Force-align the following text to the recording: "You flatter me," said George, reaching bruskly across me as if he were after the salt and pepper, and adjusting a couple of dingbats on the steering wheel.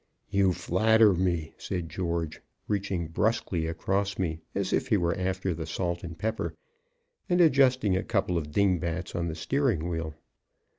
"You 0.31 0.51
flatter 0.51 1.13
me," 1.13 1.53
said 1.59 1.87
George, 1.89 2.41
reaching 2.67 3.07
bruskly 3.09 3.67
across 3.67 4.17
me 4.17 4.41
as 4.55 4.73
if 4.73 4.87
he 4.87 4.97
were 4.97 5.15
after 5.15 5.53
the 5.53 5.67
salt 5.67 6.03
and 6.03 6.17
pepper, 6.17 6.55
and 7.29 7.39
adjusting 7.39 7.95
a 7.95 8.01
couple 8.01 8.35
of 8.35 8.51
dingbats 8.51 9.13
on 9.13 9.27
the 9.27 9.35
steering 9.35 9.87
wheel. 9.87 10.15